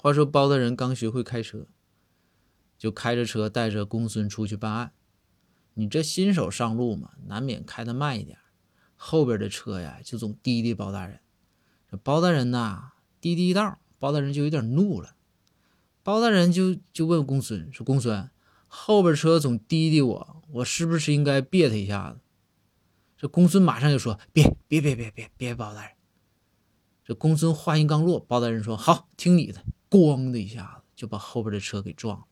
[0.00, 1.66] 话说包大人刚学会开车，
[2.78, 4.92] 就开着车带着公孙出去办案。
[5.74, 8.38] 你这新手上路嘛，难免开的慢一点，
[8.94, 11.18] 后边的车呀就总滴滴包大人。
[11.90, 15.16] 这包大人呐，滴滴一道，包大人就有点怒了。
[16.04, 18.30] 包大人就就问公孙说：“公孙，
[18.66, 22.20] 后边车总滴滴我，我是不是应该别他一下子？”
[23.18, 25.92] 这公孙马上就说：“别别别别别别，包大人。”
[27.04, 32.26] 这公孙话音刚落，包大人说：“好，听你的。”咣的一下子就把后边的车给撞了。